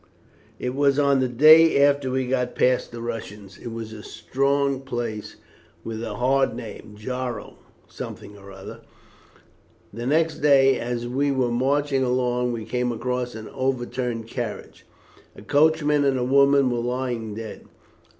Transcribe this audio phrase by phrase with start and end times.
[0.57, 3.59] "It was on the day after we got past the Russians.
[3.59, 5.35] It was a strong place
[5.83, 8.81] with a hard name Jaro something or other.
[9.93, 14.87] The next day, as we were marching along, we came across an overturned carriage.
[15.35, 17.65] A coachman and a woman were lying dead.